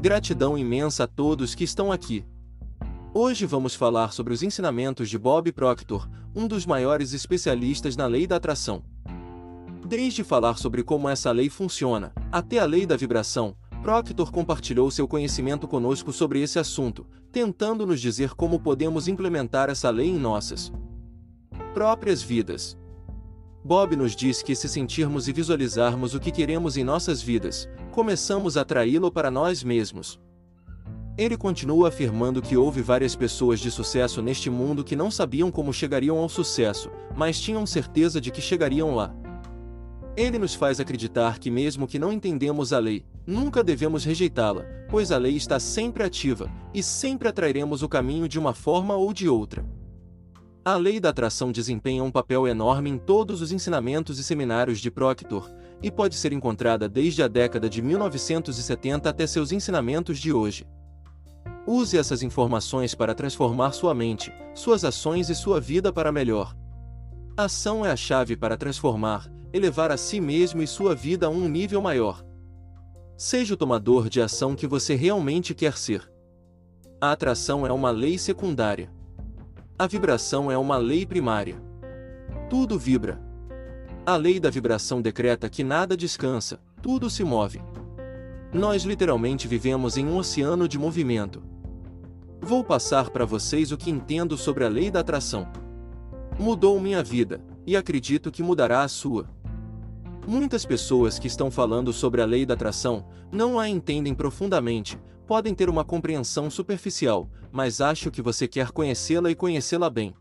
Gratidão 0.00 0.56
imensa 0.56 1.04
a 1.04 1.06
todos 1.08 1.56
que 1.56 1.64
estão 1.64 1.90
aqui. 1.90 2.24
Hoje 3.12 3.44
vamos 3.44 3.74
falar 3.74 4.12
sobre 4.12 4.32
os 4.32 4.44
ensinamentos 4.44 5.10
de 5.10 5.18
Bob 5.18 5.50
Proctor, 5.50 6.08
um 6.36 6.46
dos 6.46 6.64
maiores 6.64 7.12
especialistas 7.12 7.96
na 7.96 8.06
lei 8.06 8.24
da 8.24 8.36
atração. 8.36 8.84
Desde 9.84 10.22
falar 10.22 10.56
sobre 10.56 10.84
como 10.84 11.08
essa 11.08 11.32
lei 11.32 11.50
funciona, 11.50 12.12
até 12.30 12.60
a 12.60 12.64
lei 12.64 12.86
da 12.86 12.96
vibração, 12.96 13.56
Proctor 13.82 14.30
compartilhou 14.30 14.88
seu 14.88 15.08
conhecimento 15.08 15.66
conosco 15.66 16.12
sobre 16.12 16.40
esse 16.40 16.60
assunto, 16.60 17.04
tentando 17.32 17.84
nos 17.84 18.00
dizer 18.00 18.34
como 18.34 18.60
podemos 18.60 19.08
implementar 19.08 19.68
essa 19.68 19.90
lei 19.90 20.10
em 20.10 20.18
nossas 20.18 20.72
próprias 21.74 22.22
vidas. 22.22 22.78
Bob 23.68 23.94
nos 23.94 24.16
diz 24.16 24.40
que 24.40 24.56
se 24.56 24.66
sentirmos 24.66 25.28
e 25.28 25.32
visualizarmos 25.34 26.14
o 26.14 26.20
que 26.20 26.30
queremos 26.30 26.78
em 26.78 26.82
nossas 26.82 27.20
vidas, 27.20 27.68
começamos 27.90 28.56
a 28.56 28.62
atraí-lo 28.62 29.12
para 29.12 29.30
nós 29.30 29.62
mesmos. 29.62 30.18
Ele 31.18 31.36
continua 31.36 31.88
afirmando 31.88 32.40
que 32.40 32.56
houve 32.56 32.80
várias 32.80 33.14
pessoas 33.14 33.60
de 33.60 33.70
sucesso 33.70 34.22
neste 34.22 34.48
mundo 34.48 34.82
que 34.82 34.96
não 34.96 35.10
sabiam 35.10 35.50
como 35.50 35.70
chegariam 35.70 36.16
ao 36.16 36.30
sucesso, 36.30 36.90
mas 37.14 37.38
tinham 37.38 37.66
certeza 37.66 38.22
de 38.22 38.30
que 38.30 38.40
chegariam 38.40 38.94
lá. 38.94 39.14
Ele 40.16 40.38
nos 40.38 40.54
faz 40.54 40.80
acreditar 40.80 41.38
que, 41.38 41.50
mesmo 41.50 41.86
que 41.86 41.98
não 41.98 42.10
entendemos 42.10 42.72
a 42.72 42.78
lei, 42.78 43.04
nunca 43.26 43.62
devemos 43.62 44.02
rejeitá-la, 44.02 44.64
pois 44.88 45.12
a 45.12 45.18
lei 45.18 45.36
está 45.36 45.60
sempre 45.60 46.02
ativa, 46.02 46.50
e 46.72 46.82
sempre 46.82 47.28
atrairemos 47.28 47.82
o 47.82 47.88
caminho 47.88 48.26
de 48.26 48.38
uma 48.38 48.54
forma 48.54 48.94
ou 48.94 49.12
de 49.12 49.28
outra. 49.28 49.62
A 50.68 50.76
lei 50.76 51.00
da 51.00 51.08
atração 51.08 51.50
desempenha 51.50 52.04
um 52.04 52.10
papel 52.10 52.46
enorme 52.46 52.90
em 52.90 52.98
todos 52.98 53.40
os 53.40 53.52
ensinamentos 53.52 54.18
e 54.18 54.22
seminários 54.22 54.80
de 54.80 54.90
Proctor, 54.90 55.50
e 55.82 55.90
pode 55.90 56.14
ser 56.14 56.30
encontrada 56.30 56.86
desde 56.86 57.22
a 57.22 57.26
década 57.26 57.70
de 57.70 57.80
1970 57.80 59.08
até 59.08 59.26
seus 59.26 59.50
ensinamentos 59.50 60.18
de 60.18 60.30
hoje. 60.30 60.66
Use 61.66 61.96
essas 61.96 62.22
informações 62.22 62.94
para 62.94 63.14
transformar 63.14 63.72
sua 63.72 63.94
mente, 63.94 64.30
suas 64.54 64.84
ações 64.84 65.30
e 65.30 65.34
sua 65.34 65.58
vida 65.58 65.90
para 65.90 66.12
melhor. 66.12 66.54
A 67.34 67.44
ação 67.44 67.82
é 67.82 67.90
a 67.90 67.96
chave 67.96 68.36
para 68.36 68.58
transformar, 68.58 69.26
elevar 69.54 69.90
a 69.90 69.96
si 69.96 70.20
mesmo 70.20 70.62
e 70.62 70.66
sua 70.66 70.94
vida 70.94 71.28
a 71.28 71.30
um 71.30 71.48
nível 71.48 71.80
maior. 71.80 72.22
Seja 73.16 73.54
o 73.54 73.56
tomador 73.56 74.10
de 74.10 74.20
ação 74.20 74.54
que 74.54 74.66
você 74.66 74.94
realmente 74.94 75.54
quer 75.54 75.78
ser. 75.78 76.12
A 77.00 77.12
atração 77.12 77.66
é 77.66 77.72
uma 77.72 77.90
lei 77.90 78.18
secundária. 78.18 78.97
A 79.80 79.86
vibração 79.86 80.50
é 80.50 80.58
uma 80.58 80.76
lei 80.76 81.06
primária. 81.06 81.54
Tudo 82.50 82.76
vibra. 82.76 83.22
A 84.04 84.16
lei 84.16 84.40
da 84.40 84.50
vibração 84.50 85.00
decreta 85.00 85.48
que 85.48 85.62
nada 85.62 85.96
descansa, 85.96 86.58
tudo 86.82 87.08
se 87.08 87.22
move. 87.22 87.62
Nós 88.52 88.82
literalmente 88.82 89.46
vivemos 89.46 89.96
em 89.96 90.04
um 90.04 90.16
oceano 90.16 90.66
de 90.66 90.76
movimento. 90.76 91.44
Vou 92.40 92.64
passar 92.64 93.10
para 93.10 93.24
vocês 93.24 93.70
o 93.70 93.76
que 93.76 93.88
entendo 93.88 94.36
sobre 94.36 94.64
a 94.64 94.68
lei 94.68 94.90
da 94.90 94.98
atração. 94.98 95.46
Mudou 96.40 96.80
minha 96.80 97.00
vida, 97.00 97.40
e 97.64 97.76
acredito 97.76 98.32
que 98.32 98.42
mudará 98.42 98.82
a 98.82 98.88
sua. 98.88 99.30
Muitas 100.26 100.66
pessoas 100.66 101.20
que 101.20 101.28
estão 101.28 101.52
falando 101.52 101.92
sobre 101.92 102.20
a 102.20 102.26
lei 102.26 102.44
da 102.44 102.54
atração 102.54 103.06
não 103.30 103.60
a 103.60 103.68
entendem 103.68 104.12
profundamente, 104.12 104.98
podem 105.28 105.54
ter 105.54 105.68
uma 105.68 105.84
compreensão 105.84 106.48
superficial, 106.48 107.28
mas 107.52 107.82
acho 107.82 108.10
que 108.10 108.22
você 108.22 108.48
quer 108.48 108.70
conhecê-la 108.70 109.30
e 109.30 109.34
conhecê-la 109.34 109.90
bem. 109.90 110.14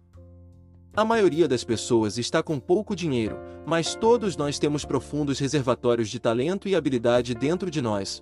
A 0.93 1.05
maioria 1.05 1.47
das 1.47 1.63
pessoas 1.63 2.17
está 2.17 2.43
com 2.43 2.59
pouco 2.59 2.93
dinheiro, 2.93 3.37
mas 3.65 3.95
todos 3.95 4.35
nós 4.35 4.59
temos 4.59 4.83
profundos 4.83 5.39
reservatórios 5.39 6.09
de 6.09 6.19
talento 6.19 6.67
e 6.67 6.75
habilidade 6.75 7.33
dentro 7.33 7.71
de 7.71 7.81
nós. 7.81 8.21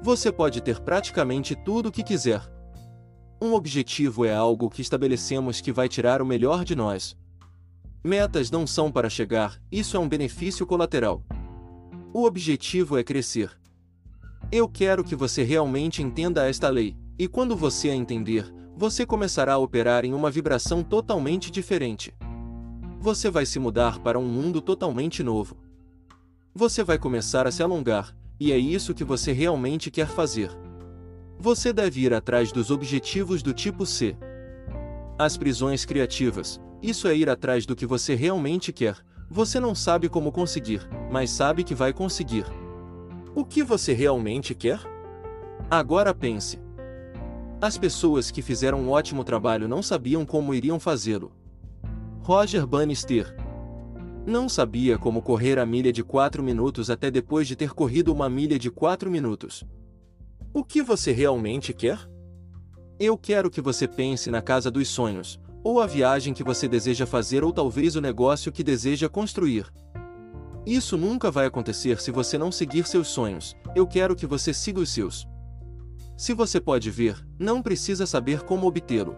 Você 0.00 0.30
pode 0.30 0.60
ter 0.60 0.78
praticamente 0.78 1.56
tudo 1.56 1.88
o 1.88 1.92
que 1.92 2.04
quiser. 2.04 2.42
Um 3.42 3.52
objetivo 3.54 4.24
é 4.24 4.32
algo 4.32 4.70
que 4.70 4.82
estabelecemos 4.82 5.60
que 5.60 5.72
vai 5.72 5.88
tirar 5.88 6.22
o 6.22 6.26
melhor 6.26 6.64
de 6.64 6.76
nós. 6.76 7.16
Metas 8.04 8.52
não 8.52 8.68
são 8.68 8.92
para 8.92 9.10
chegar, 9.10 9.60
isso 9.72 9.96
é 9.96 10.00
um 10.00 10.08
benefício 10.08 10.64
colateral. 10.64 11.24
O 12.14 12.24
objetivo 12.24 12.96
é 12.96 13.02
crescer. 13.02 13.58
Eu 14.50 14.66
quero 14.66 15.04
que 15.04 15.14
você 15.14 15.42
realmente 15.42 16.02
entenda 16.02 16.48
esta 16.48 16.70
lei, 16.70 16.96
e 17.18 17.28
quando 17.28 17.54
você 17.54 17.90
a 17.90 17.94
entender, 17.94 18.50
você 18.74 19.04
começará 19.04 19.52
a 19.52 19.58
operar 19.58 20.06
em 20.06 20.14
uma 20.14 20.30
vibração 20.30 20.82
totalmente 20.82 21.50
diferente. 21.50 22.14
Você 22.98 23.30
vai 23.30 23.44
se 23.44 23.58
mudar 23.58 23.98
para 23.98 24.18
um 24.18 24.24
mundo 24.24 24.62
totalmente 24.62 25.22
novo. 25.22 25.58
Você 26.54 26.82
vai 26.82 26.98
começar 26.98 27.46
a 27.46 27.50
se 27.50 27.62
alongar, 27.62 28.16
e 28.40 28.50
é 28.50 28.56
isso 28.56 28.94
que 28.94 29.04
você 29.04 29.32
realmente 29.32 29.90
quer 29.90 30.08
fazer. 30.08 30.50
Você 31.38 31.70
deve 31.70 32.00
ir 32.00 32.14
atrás 32.14 32.50
dos 32.50 32.70
objetivos 32.70 33.42
do 33.42 33.52
tipo 33.52 33.84
C. 33.84 34.16
As 35.18 35.36
prisões 35.36 35.84
criativas, 35.84 36.58
isso 36.82 37.06
é 37.06 37.14
ir 37.14 37.28
atrás 37.28 37.66
do 37.66 37.76
que 37.76 37.84
você 37.84 38.14
realmente 38.14 38.72
quer. 38.72 38.96
Você 39.28 39.60
não 39.60 39.74
sabe 39.74 40.08
como 40.08 40.32
conseguir, 40.32 40.88
mas 41.12 41.28
sabe 41.28 41.64
que 41.64 41.74
vai 41.74 41.92
conseguir. 41.92 42.46
O 43.38 43.44
que 43.44 43.62
você 43.62 43.92
realmente 43.92 44.52
quer? 44.52 44.80
Agora 45.70 46.12
pense. 46.12 46.58
As 47.60 47.78
pessoas 47.78 48.32
que 48.32 48.42
fizeram 48.42 48.80
um 48.80 48.90
ótimo 48.90 49.22
trabalho 49.22 49.68
não 49.68 49.80
sabiam 49.80 50.26
como 50.26 50.52
iriam 50.52 50.80
fazê-lo. 50.80 51.30
Roger 52.20 52.66
Bannister 52.66 53.32
não 54.26 54.48
sabia 54.48 54.98
como 54.98 55.22
correr 55.22 55.56
a 55.56 55.64
milha 55.64 55.92
de 55.92 56.02
4 56.02 56.42
minutos 56.42 56.90
até 56.90 57.12
depois 57.12 57.46
de 57.46 57.54
ter 57.54 57.74
corrido 57.74 58.12
uma 58.12 58.28
milha 58.28 58.58
de 58.58 58.72
4 58.72 59.08
minutos. 59.08 59.64
O 60.52 60.64
que 60.64 60.82
você 60.82 61.12
realmente 61.12 61.72
quer? 61.72 62.10
Eu 62.98 63.16
quero 63.16 63.52
que 63.52 63.60
você 63.60 63.86
pense 63.86 64.32
na 64.32 64.42
casa 64.42 64.68
dos 64.68 64.88
sonhos, 64.88 65.38
ou 65.62 65.80
a 65.80 65.86
viagem 65.86 66.34
que 66.34 66.42
você 66.42 66.66
deseja 66.66 67.06
fazer 67.06 67.44
ou 67.44 67.52
talvez 67.52 67.94
o 67.94 68.00
negócio 68.00 68.50
que 68.50 68.64
deseja 68.64 69.08
construir. 69.08 69.72
Isso 70.68 70.98
nunca 70.98 71.30
vai 71.30 71.46
acontecer 71.46 71.98
se 71.98 72.10
você 72.10 72.36
não 72.36 72.52
seguir 72.52 72.86
seus 72.86 73.08
sonhos, 73.08 73.56
eu 73.74 73.86
quero 73.86 74.14
que 74.14 74.26
você 74.26 74.52
siga 74.52 74.80
os 74.80 74.90
seus. 74.90 75.26
Se 76.14 76.34
você 76.34 76.60
pode 76.60 76.90
ver, 76.90 77.16
não 77.38 77.62
precisa 77.62 78.04
saber 78.04 78.42
como 78.42 78.66
obtê-lo. 78.66 79.16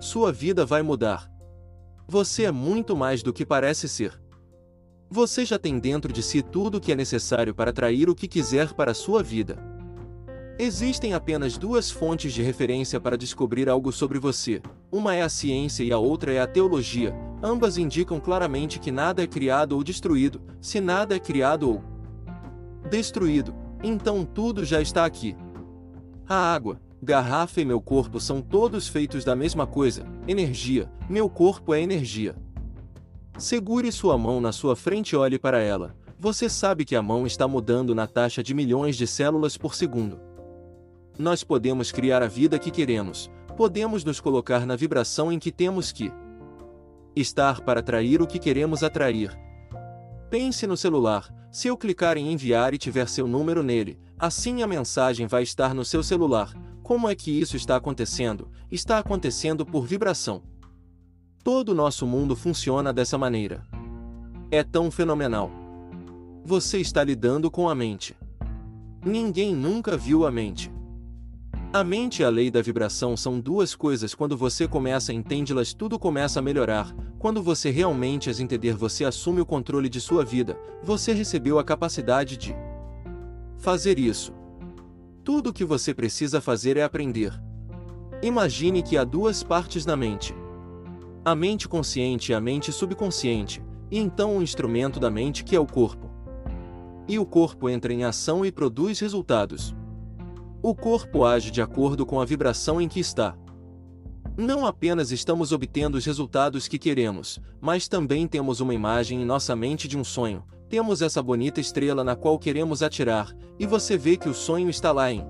Sua 0.00 0.32
vida 0.32 0.64
vai 0.64 0.80
mudar. 0.80 1.30
Você 2.08 2.44
é 2.44 2.50
muito 2.50 2.96
mais 2.96 3.22
do 3.22 3.30
que 3.30 3.44
parece 3.44 3.86
ser. 3.86 4.18
Você 5.10 5.44
já 5.44 5.58
tem 5.58 5.78
dentro 5.78 6.10
de 6.10 6.22
si 6.22 6.40
tudo 6.40 6.78
o 6.78 6.80
que 6.80 6.92
é 6.92 6.96
necessário 6.96 7.54
para 7.54 7.68
atrair 7.68 8.08
o 8.08 8.14
que 8.14 8.26
quiser 8.26 8.72
para 8.72 8.92
a 8.92 8.94
sua 8.94 9.22
vida. 9.22 9.58
Existem 10.56 11.14
apenas 11.14 11.58
duas 11.58 11.90
fontes 11.90 12.32
de 12.32 12.40
referência 12.40 13.00
para 13.00 13.18
descobrir 13.18 13.68
algo 13.68 13.90
sobre 13.90 14.20
você. 14.20 14.62
Uma 14.90 15.12
é 15.12 15.22
a 15.22 15.28
ciência 15.28 15.82
e 15.82 15.92
a 15.92 15.98
outra 15.98 16.32
é 16.32 16.40
a 16.40 16.46
teologia. 16.46 17.12
Ambas 17.42 17.76
indicam 17.76 18.20
claramente 18.20 18.78
que 18.78 18.92
nada 18.92 19.20
é 19.20 19.26
criado 19.26 19.72
ou 19.72 19.82
destruído. 19.82 20.40
Se 20.60 20.80
nada 20.80 21.16
é 21.16 21.18
criado 21.18 21.68
ou 21.68 21.82
destruído, 22.88 23.52
então 23.82 24.24
tudo 24.24 24.64
já 24.64 24.80
está 24.80 25.04
aqui. 25.04 25.36
A 26.28 26.36
água, 26.36 26.80
garrafa 27.02 27.60
e 27.60 27.64
meu 27.64 27.80
corpo 27.80 28.20
são 28.20 28.40
todos 28.40 28.86
feitos 28.86 29.24
da 29.24 29.34
mesma 29.34 29.66
coisa, 29.66 30.06
energia. 30.28 30.88
Meu 31.10 31.28
corpo 31.28 31.74
é 31.74 31.82
energia. 31.82 32.36
Segure 33.36 33.90
sua 33.90 34.16
mão 34.16 34.40
na 34.40 34.52
sua 34.52 34.76
frente 34.76 35.10
e 35.10 35.16
olhe 35.16 35.36
para 35.36 35.58
ela. 35.58 35.96
Você 36.16 36.48
sabe 36.48 36.84
que 36.84 36.94
a 36.94 37.02
mão 37.02 37.26
está 37.26 37.48
mudando 37.48 37.92
na 37.92 38.06
taxa 38.06 38.40
de 38.40 38.54
milhões 38.54 38.96
de 38.96 39.04
células 39.04 39.56
por 39.56 39.74
segundo. 39.74 40.33
Nós 41.18 41.44
podemos 41.44 41.92
criar 41.92 42.22
a 42.22 42.26
vida 42.26 42.58
que 42.58 42.70
queremos, 42.70 43.30
podemos 43.56 44.04
nos 44.04 44.20
colocar 44.20 44.66
na 44.66 44.74
vibração 44.74 45.30
em 45.30 45.38
que 45.38 45.52
temos 45.52 45.92
que 45.92 46.12
estar 47.14 47.60
para 47.60 47.80
atrair 47.80 48.20
o 48.20 48.26
que 48.26 48.38
queremos 48.38 48.82
atrair. 48.82 49.30
Pense 50.28 50.66
no 50.66 50.76
celular, 50.76 51.32
se 51.52 51.68
eu 51.68 51.76
clicar 51.76 52.16
em 52.16 52.32
enviar 52.32 52.74
e 52.74 52.78
tiver 52.78 53.08
seu 53.08 53.28
número 53.28 53.62
nele, 53.62 53.96
assim 54.18 54.62
a 54.64 54.66
mensagem 54.66 55.28
vai 55.28 55.44
estar 55.44 55.72
no 55.72 55.84
seu 55.84 56.02
celular. 56.02 56.52
Como 56.82 57.08
é 57.08 57.14
que 57.14 57.30
isso 57.30 57.56
está 57.56 57.76
acontecendo? 57.76 58.50
Está 58.68 58.98
acontecendo 58.98 59.64
por 59.64 59.86
vibração. 59.86 60.42
Todo 61.44 61.68
o 61.68 61.74
nosso 61.74 62.06
mundo 62.08 62.34
funciona 62.34 62.92
dessa 62.92 63.16
maneira. 63.16 63.64
É 64.50 64.64
tão 64.64 64.90
fenomenal. 64.90 65.48
Você 66.44 66.78
está 66.80 67.04
lidando 67.04 67.50
com 67.50 67.68
a 67.68 67.74
mente. 67.74 68.16
Ninguém 69.04 69.54
nunca 69.54 69.96
viu 69.96 70.26
a 70.26 70.30
mente. 70.32 70.73
A 71.74 71.82
mente 71.82 72.22
e 72.22 72.24
a 72.24 72.28
lei 72.28 72.52
da 72.52 72.62
vibração 72.62 73.16
são 73.16 73.40
duas 73.40 73.74
coisas. 73.74 74.14
Quando 74.14 74.36
você 74.36 74.68
começa 74.68 75.10
a 75.10 75.14
entendê-las, 75.14 75.74
tudo 75.74 75.98
começa 75.98 76.38
a 76.38 76.42
melhorar. 76.42 76.94
Quando 77.18 77.42
você 77.42 77.68
realmente 77.68 78.30
as 78.30 78.38
entender, 78.38 78.74
você 78.74 79.04
assume 79.04 79.40
o 79.40 79.44
controle 79.44 79.88
de 79.88 80.00
sua 80.00 80.24
vida. 80.24 80.56
Você 80.84 81.12
recebeu 81.12 81.58
a 81.58 81.64
capacidade 81.64 82.36
de 82.36 82.54
fazer 83.58 83.98
isso. 83.98 84.32
Tudo 85.24 85.50
o 85.50 85.52
que 85.52 85.64
você 85.64 85.92
precisa 85.92 86.40
fazer 86.40 86.76
é 86.76 86.84
aprender. 86.84 87.32
Imagine 88.22 88.80
que 88.80 88.96
há 88.96 89.02
duas 89.02 89.42
partes 89.42 89.84
na 89.84 89.96
mente: 89.96 90.32
a 91.24 91.34
mente 91.34 91.66
consciente 91.66 92.30
e 92.30 92.36
a 92.36 92.40
mente 92.40 92.70
subconsciente, 92.70 93.60
e 93.90 93.98
então 93.98 94.36
o 94.36 94.42
instrumento 94.44 95.00
da 95.00 95.10
mente 95.10 95.42
que 95.42 95.56
é 95.56 95.58
o 95.58 95.66
corpo. 95.66 96.08
E 97.08 97.18
o 97.18 97.26
corpo 97.26 97.68
entra 97.68 97.92
em 97.92 98.04
ação 98.04 98.46
e 98.46 98.52
produz 98.52 99.00
resultados. 99.00 99.74
O 100.66 100.74
corpo 100.74 101.26
age 101.26 101.50
de 101.50 101.60
acordo 101.60 102.06
com 102.06 102.18
a 102.18 102.24
vibração 102.24 102.80
em 102.80 102.88
que 102.88 102.98
está. 102.98 103.36
Não 104.34 104.64
apenas 104.64 105.12
estamos 105.12 105.52
obtendo 105.52 105.98
os 105.98 106.06
resultados 106.06 106.66
que 106.66 106.78
queremos, 106.78 107.38
mas 107.60 107.86
também 107.86 108.26
temos 108.26 108.60
uma 108.60 108.72
imagem 108.72 109.20
em 109.20 109.26
nossa 109.26 109.54
mente 109.54 109.86
de 109.86 109.98
um 109.98 110.02
sonho. 110.02 110.42
Temos 110.70 111.02
essa 111.02 111.22
bonita 111.22 111.60
estrela 111.60 112.02
na 112.02 112.16
qual 112.16 112.38
queremos 112.38 112.82
atirar, 112.82 113.30
e 113.58 113.66
você 113.66 113.98
vê 113.98 114.16
que 114.16 114.26
o 114.26 114.32
sonho 114.32 114.70
está 114.70 114.90
lá 114.90 115.12
em 115.12 115.22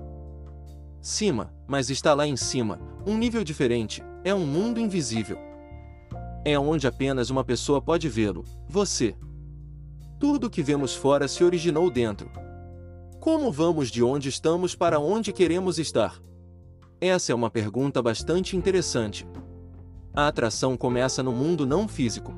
cima, 1.01 1.53
mas 1.67 1.89
está 1.89 2.13
lá 2.13 2.25
em 2.25 2.37
cima, 2.37 2.79
um 3.05 3.17
nível 3.17 3.43
diferente, 3.43 4.01
é 4.23 4.33
um 4.33 4.45
mundo 4.45 4.79
invisível. 4.79 5.37
É 6.45 6.57
onde 6.57 6.87
apenas 6.87 7.29
uma 7.29 7.43
pessoa 7.43 7.81
pode 7.81 8.07
vê-lo, 8.07 8.45
você. 8.69 9.13
Tudo 10.17 10.49
que 10.49 10.63
vemos 10.63 10.95
fora 10.95 11.27
se 11.27 11.43
originou 11.43 11.91
dentro, 11.91 12.31
como 13.25 13.51
vamos 13.51 13.89
de 13.89 14.03
onde 14.03 14.29
estamos 14.29 14.75
para 14.75 14.99
onde 14.99 15.33
queremos 15.33 15.79
estar? 15.79 16.21
Essa 17.01 17.31
é 17.31 17.35
uma 17.35 17.49
pergunta 17.49 17.99
bastante 17.99 18.55
interessante. 18.55 19.25
A 20.13 20.27
atração 20.27 20.77
começa 20.77 21.23
no 21.23 21.31
mundo 21.31 21.65
não 21.65 21.87
físico. 21.87 22.35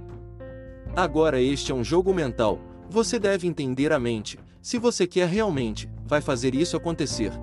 Agora, 0.95 1.41
este 1.41 1.73
é 1.73 1.75
um 1.75 1.83
jogo 1.83 2.13
mental. 2.13 2.61
Você 2.89 3.19
deve 3.19 3.45
entender 3.45 3.91
a 3.91 3.99
mente. 3.99 4.39
Se 4.61 4.77
você 4.77 5.05
quer 5.05 5.27
realmente, 5.27 5.89
vai 6.05 6.21
fazer 6.21 6.55
isso 6.55 6.77
acontecer. 6.77 7.33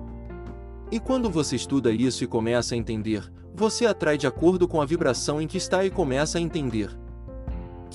E 0.91 0.99
quando 0.99 1.29
você 1.29 1.55
estuda 1.55 1.91
isso 1.91 2.23
e 2.23 2.27
começa 2.27 2.73
a 2.73 2.77
entender, 2.79 3.31
você 3.53 3.85
atrai 3.85 4.17
de 4.17 4.25
acordo 4.25 4.67
com 4.67 4.81
a 4.81 4.87
vibração 4.87 5.39
em 5.39 5.45
que 5.45 5.57
está 5.57 5.85
e 5.85 5.91
começa 5.91 6.39
a 6.39 6.41
entender 6.41 6.97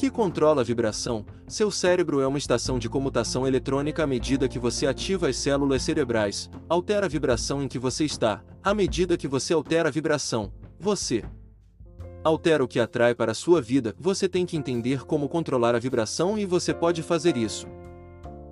que 0.01 0.09
controla 0.09 0.63
a 0.63 0.65
vibração, 0.65 1.27
seu 1.47 1.71
cérebro 1.71 2.23
é 2.23 2.27
uma 2.27 2.39
estação 2.39 2.79
de 2.79 2.89
comutação 2.89 3.47
eletrônica 3.47 4.03
à 4.03 4.07
medida 4.07 4.49
que 4.49 4.59
você 4.59 4.87
ativa 4.87 5.29
as 5.29 5.37
células 5.37 5.83
cerebrais, 5.83 6.49
altera 6.71 7.05
a 7.05 7.09
vibração 7.09 7.63
em 7.63 7.69
que 7.69 7.79
você 7.79 8.07
está, 8.07 8.43
à 8.65 8.73
medida 8.73 9.19
que 9.19 9.29
você 9.29 9.53
altera 9.53 9.91
a 9.91 9.93
vibração, 9.93 10.51
você 10.79 11.23
altera 12.25 12.65
o 12.65 12.67
que 12.67 12.81
atrai 12.81 13.15
para 13.15 13.33
a 13.33 13.35
sua 13.35 13.61
vida, 13.61 13.95
você 14.01 14.27
tem 14.27 14.47
que 14.47 14.57
entender 14.57 15.05
como 15.05 15.29
controlar 15.29 15.75
a 15.75 15.79
vibração 15.79 16.39
e 16.39 16.47
você 16.47 16.73
pode 16.73 17.03
fazer 17.03 17.37
isso. 17.37 17.67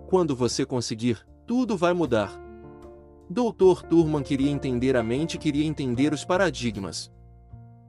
Quando 0.07 0.37
você 0.37 0.67
conseguir, 0.67 1.27
tudo 1.47 1.79
vai 1.79 1.95
mudar. 1.95 2.31
Dr. 3.31 3.87
Turman 3.89 4.23
queria 4.23 4.51
entender 4.51 4.99
a 4.99 5.03
mente, 5.03 5.39
queria 5.39 5.65
entender 5.65 6.13
os 6.13 6.27
paradigmas. 6.27 7.11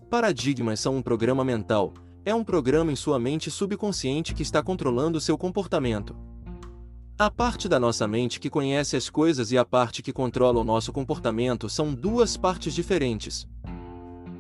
Paradigmas 0.09 0.79
são 0.79 0.95
um 0.95 1.01
programa 1.01 1.43
mental, 1.43 1.93
é 2.25 2.33
um 2.35 2.43
programa 2.43 2.91
em 2.91 2.95
sua 2.95 3.17
mente 3.17 3.49
subconsciente 3.49 4.33
que 4.33 4.43
está 4.43 4.61
controlando 4.61 5.21
seu 5.21 5.37
comportamento. 5.37 6.15
A 7.17 7.29
parte 7.29 7.67
da 7.67 7.79
nossa 7.79 8.07
mente 8.07 8.39
que 8.39 8.49
conhece 8.49 8.95
as 8.95 9.09
coisas 9.09 9.51
e 9.51 9.57
a 9.57 9.65
parte 9.65 10.01
que 10.01 10.13
controla 10.13 10.61
o 10.61 10.63
nosso 10.63 10.93
comportamento 10.93 11.69
são 11.69 11.93
duas 11.93 12.37
partes 12.37 12.73
diferentes. 12.73 13.47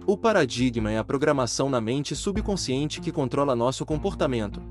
O 0.05 0.17
paradigma 0.17 0.91
é 0.91 0.97
a 0.97 1.03
programação 1.03 1.69
na 1.69 1.81
mente 1.81 2.15
subconsciente 2.15 3.01
que 3.01 3.11
controla 3.11 3.55
nosso 3.55 3.85
comportamento. 3.85 4.61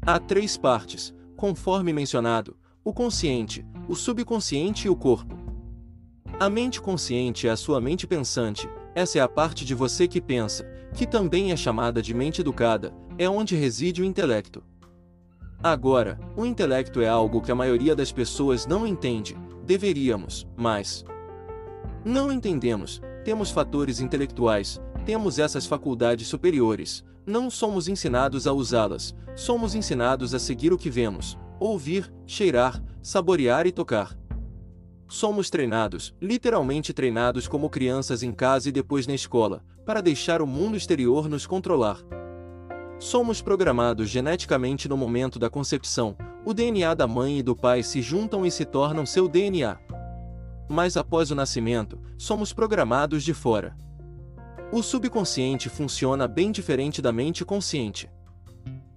Há 0.00 0.18
três 0.18 0.56
partes, 0.56 1.12
conforme 1.36 1.92
mencionado: 1.92 2.56
o 2.84 2.92
consciente, 2.92 3.66
o 3.88 3.94
subconsciente 3.94 4.86
e 4.86 4.90
o 4.90 4.96
corpo. 4.96 5.36
A 6.38 6.48
mente 6.48 6.80
consciente 6.80 7.46
é 7.46 7.50
a 7.50 7.56
sua 7.56 7.80
mente 7.80 8.06
pensante, 8.06 8.68
essa 8.94 9.18
é 9.18 9.20
a 9.20 9.28
parte 9.28 9.64
de 9.64 9.74
você 9.74 10.06
que 10.06 10.20
pensa, 10.20 10.64
que 10.94 11.06
também 11.06 11.50
é 11.50 11.56
chamada 11.56 12.00
de 12.00 12.14
mente 12.14 12.40
educada, 12.40 12.94
é 13.18 13.28
onde 13.28 13.56
reside 13.56 14.02
o 14.02 14.04
intelecto. 14.04 14.62
Agora, 15.62 16.20
o 16.36 16.44
intelecto 16.44 17.00
é 17.00 17.08
algo 17.08 17.40
que 17.40 17.50
a 17.50 17.54
maioria 17.54 17.96
das 17.96 18.12
pessoas 18.12 18.66
não 18.66 18.86
entende, 18.86 19.36
deveríamos, 19.64 20.46
mas 20.56 21.04
não 22.04 22.30
entendemos. 22.30 23.00
Temos 23.24 23.50
fatores 23.50 23.98
intelectuais, 23.98 24.80
temos 25.06 25.38
essas 25.38 25.66
faculdades 25.66 26.28
superiores, 26.28 27.02
não 27.26 27.48
somos 27.50 27.88
ensinados 27.88 28.46
a 28.46 28.52
usá-las, 28.52 29.14
somos 29.34 29.74
ensinados 29.74 30.34
a 30.34 30.38
seguir 30.38 30.72
o 30.72 30.78
que 30.78 30.90
vemos, 30.90 31.38
ouvir, 31.58 32.12
cheirar, 32.26 32.82
saborear 33.02 33.66
e 33.66 33.72
tocar. 33.72 34.14
Somos 35.06 35.50
treinados, 35.50 36.14
literalmente 36.20 36.92
treinados 36.92 37.46
como 37.46 37.68
crianças 37.68 38.22
em 38.22 38.32
casa 38.32 38.68
e 38.68 38.72
depois 38.72 39.06
na 39.06 39.14
escola, 39.14 39.62
para 39.84 40.00
deixar 40.00 40.40
o 40.40 40.46
mundo 40.46 40.76
exterior 40.76 41.28
nos 41.28 41.46
controlar. 41.46 41.98
Somos 42.98 43.42
programados 43.42 44.08
geneticamente 44.08 44.88
no 44.88 44.96
momento 44.96 45.38
da 45.38 45.50
concepção, 45.50 46.16
o 46.44 46.54
DNA 46.54 46.94
da 46.94 47.06
mãe 47.06 47.38
e 47.38 47.42
do 47.42 47.54
pai 47.54 47.82
se 47.82 48.00
juntam 48.00 48.46
e 48.46 48.50
se 48.50 48.64
tornam 48.64 49.04
seu 49.04 49.28
DNA. 49.28 49.78
Mas 50.68 50.96
após 50.96 51.30
o 51.30 51.34
nascimento, 51.34 52.00
somos 52.16 52.52
programados 52.52 53.22
de 53.22 53.34
fora. 53.34 53.76
O 54.72 54.82
subconsciente 54.82 55.68
funciona 55.68 56.26
bem 56.26 56.50
diferente 56.50 57.02
da 57.02 57.12
mente 57.12 57.44
consciente. 57.44 58.10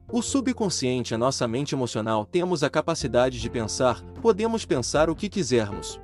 O 0.10 0.22
subconsciente 0.22 1.14
é 1.14 1.18
nossa 1.18 1.46
mente 1.50 1.76
emocional, 1.76 2.26
temos 2.26 2.64
a 2.64 2.70
capacidade 2.70 3.42
de 3.42 3.50
pensar, 3.50 4.02
podemos 4.22 4.64
pensar 4.64 5.10
o 5.10 5.16
que 5.16 5.28
quisermos. 5.28 6.00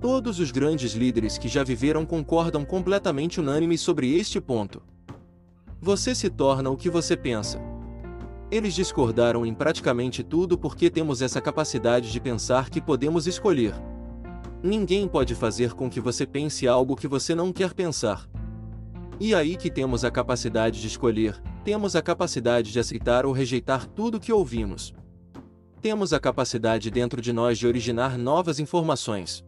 Todos 0.00 0.40
os 0.40 0.50
grandes 0.50 0.94
líderes 0.94 1.36
que 1.36 1.46
já 1.46 1.62
viveram 1.62 2.06
concordam 2.06 2.64
completamente 2.64 3.38
unânimes 3.38 3.82
sobre 3.82 4.16
este 4.16 4.40
ponto. 4.40 4.82
Você 5.82 6.14
se 6.14 6.30
torna 6.30 6.70
o 6.70 6.78
que 6.78 6.88
você 6.88 7.14
pensa. 7.14 7.60
Eles 8.50 8.74
discordaram 8.74 9.44
em 9.44 9.52
praticamente 9.52 10.22
tudo 10.22 10.56
porque 10.56 10.88
temos 10.88 11.20
essa 11.20 11.42
capacidade 11.42 12.10
de 12.10 12.20
pensar 12.20 12.70
que 12.70 12.80
podemos 12.80 13.26
escolher. 13.26 13.74
Ninguém 14.62 15.06
pode 15.06 15.34
fazer 15.34 15.74
com 15.74 15.90
que 15.90 16.00
você 16.00 16.24
pense 16.24 16.66
algo 16.66 16.96
que 16.96 17.06
você 17.06 17.34
não 17.34 17.52
quer 17.52 17.74
pensar. 17.74 18.26
E 19.20 19.34
aí 19.34 19.58
que 19.58 19.70
temos 19.70 20.06
a 20.06 20.10
capacidade 20.10 20.80
de 20.80 20.86
escolher, 20.86 21.38
temos 21.64 21.94
a 21.94 22.02
capacidade 22.02 22.72
de 22.72 22.78
aceitar 22.78 23.26
ou 23.26 23.32
rejeitar 23.32 23.86
tudo 23.86 24.20
que 24.20 24.32
ouvimos. 24.32 24.94
Temos 25.82 26.12
a 26.12 26.20
capacidade 26.20 26.90
dentro 26.90 27.20
de 27.20 27.32
nós 27.32 27.58
de 27.58 27.66
originar 27.66 28.16
novas 28.16 28.58
informações. 28.58 29.44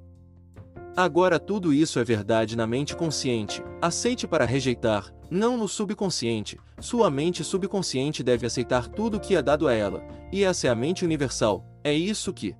Agora 0.94 1.38
tudo 1.38 1.72
isso 1.72 1.98
é 1.98 2.04
verdade 2.04 2.54
na 2.54 2.66
mente 2.66 2.94
consciente, 2.94 3.62
aceite 3.80 4.26
para 4.26 4.44
rejeitar, 4.44 5.10
não 5.30 5.56
no 5.56 5.66
subconsciente. 5.66 6.58
Sua 6.80 7.10
mente 7.10 7.42
subconsciente 7.42 8.22
deve 8.22 8.46
aceitar 8.46 8.88
tudo 8.88 9.18
que 9.18 9.34
é 9.34 9.40
dado 9.40 9.66
a 9.66 9.72
ela, 9.72 10.06
e 10.30 10.44
essa 10.44 10.66
é 10.66 10.70
a 10.70 10.74
mente 10.74 11.02
universal, 11.02 11.64
é 11.82 11.94
isso 11.94 12.32
que 12.32 12.54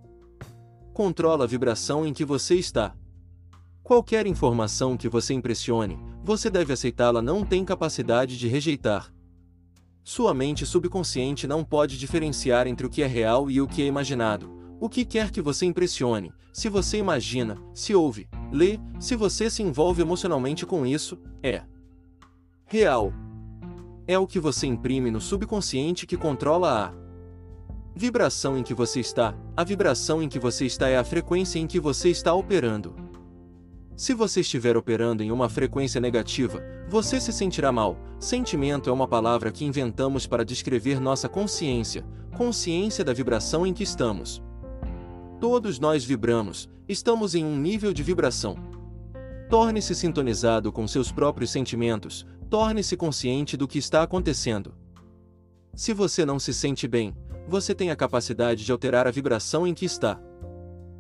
controla 0.94 1.44
a 1.44 1.47
vibração 1.47 2.06
em 2.06 2.12
que 2.14 2.25
você 2.25 2.54
está. 2.54 2.94
Qualquer 3.82 4.26
informação 4.26 4.97
que 4.97 5.09
você 5.09 5.35
impressione, 5.35 5.99
você 6.25 6.49
deve 6.49 6.73
aceitá-la, 6.73 7.21
não 7.21 7.44
tem 7.44 7.64
capacidade 7.64 8.38
de 8.38 8.49
rejeitar. 8.49 9.12
Sua 10.04 10.35
mente 10.35 10.66
subconsciente 10.66 11.47
não 11.47 11.62
pode 11.62 11.97
diferenciar 11.97 12.66
entre 12.66 12.85
o 12.85 12.90
que 12.90 13.02
é 13.02 13.06
real 13.06 13.49
e 13.49 13.61
o 13.61 13.68
que 13.68 13.82
é 13.82 13.87
imaginado, 13.87 14.50
o 14.80 14.88
que 14.88 15.04
quer 15.04 15.30
que 15.30 15.40
você 15.40 15.64
impressione, 15.64 16.32
se 16.52 16.68
você 16.68 16.99
imagina, 16.99 17.56
se 17.73 17.94
ouve, 17.94 18.28
lê, 18.52 18.80
se 18.99 19.14
você 19.14 19.49
se 19.49 19.62
envolve 19.62 20.02
emocionalmente 20.02 20.66
com 20.66 20.85
isso, 20.85 21.18
é 21.40 21.62
real. 22.66 23.12
É 24.06 24.18
o 24.18 24.26
que 24.26 24.40
você 24.40 24.66
imprime 24.66 25.09
no 25.09 25.21
subconsciente 25.21 26.04
que 26.04 26.16
controla 26.16 26.88
a 26.88 26.92
vibração 27.94 28.59
em 28.59 28.64
que 28.64 28.75
você 28.75 28.99
está. 28.99 29.35
A 29.56 29.62
vibração 29.62 30.21
em 30.21 30.28
que 30.28 30.38
você 30.38 30.66
está 30.66 30.88
é 30.88 30.99
a 30.99 31.04
frequência 31.04 31.61
em 31.61 31.66
que 31.68 31.78
você 31.78 32.11
está 32.11 32.35
operando. 32.35 32.94
Se 34.02 34.14
você 34.14 34.40
estiver 34.40 34.76
operando 34.76 35.23
em 35.23 35.30
uma 35.30 35.49
frequência 35.49 36.00
negativa, 36.00 36.61
você 36.88 37.21
se 37.21 37.32
sentirá 37.32 37.71
mal. 37.71 37.97
Sentimento 38.18 38.90
é 38.90 38.92
uma 38.92 39.06
palavra 39.06 39.52
que 39.52 39.64
inventamos 39.64 40.26
para 40.26 40.44
descrever 40.44 41.00
nossa 41.00 41.28
consciência, 41.28 42.04
consciência 42.37 43.04
da 43.04 43.12
vibração 43.12 43.64
em 43.64 43.73
que 43.73 43.85
estamos. 43.85 44.42
Todos 45.40 45.78
nós 45.78 46.04
vibramos, 46.04 46.68
estamos 46.88 47.37
em 47.37 47.44
um 47.44 47.56
nível 47.56 47.92
de 47.92 48.02
vibração. 48.02 48.56
Torne-se 49.49 49.94
sintonizado 49.94 50.73
com 50.73 50.88
seus 50.88 51.12
próprios 51.12 51.52
sentimentos, 51.52 52.26
torne-se 52.50 52.97
consciente 52.97 53.56
do 53.56 53.68
que 53.68 53.78
está 53.78 54.02
acontecendo. 54.02 54.75
Se 55.76 55.94
você 55.94 56.26
não 56.26 56.40
se 56.40 56.52
sente 56.52 56.88
bem, 56.88 57.14
você 57.47 57.73
tem 57.73 57.92
a 57.92 57.94
capacidade 57.94 58.64
de 58.64 58.73
alterar 58.73 59.06
a 59.06 59.12
vibração 59.12 59.64
em 59.64 59.73
que 59.73 59.85
está. 59.85 60.21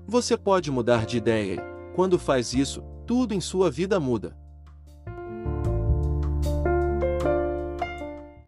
Você 0.06 0.36
pode 0.36 0.70
mudar 0.70 1.04
de 1.04 1.16
ideia 1.16 1.72
quando 1.94 2.18
faz 2.18 2.54
isso, 2.54 2.82
tudo 3.06 3.34
em 3.34 3.40
sua 3.40 3.70
vida 3.70 3.98
muda. 4.00 4.36